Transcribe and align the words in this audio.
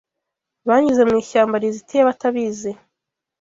Banyuze 0.67 1.01
mu 1.07 1.13
ishyamba 1.21 1.55
rizitiye 1.63 2.01
batabizi 2.09 2.71